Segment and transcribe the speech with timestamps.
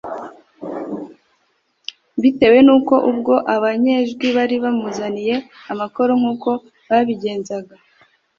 [2.21, 5.35] bitewe n' uko ubwo Abanyejwi bari bamuzaniye
[5.71, 6.49] amakoro nk' uko
[6.89, 7.75] babigenzaga